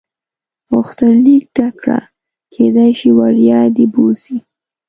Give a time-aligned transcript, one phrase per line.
[0.71, 1.99] غوښتنلیک ډک کړه
[2.53, 4.37] کېدای شي وړیا دې بوځي.